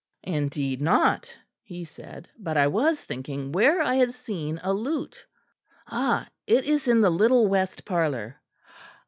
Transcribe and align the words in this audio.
"Indeed 0.23 0.81
not," 0.81 1.31
he 1.61 1.85
said, 1.85 2.27
"but 2.35 2.57
I 2.57 2.65
was 2.65 3.03
thinking 3.03 3.51
where 3.51 3.83
I 3.83 3.93
had 3.93 4.15
seen 4.15 4.59
a 4.63 4.73
lute. 4.73 5.27
Ah! 5.85 6.27
it 6.47 6.65
is 6.65 6.87
in 6.87 7.01
the 7.01 7.11
little 7.11 7.47
west 7.47 7.85
parlour." 7.85 8.37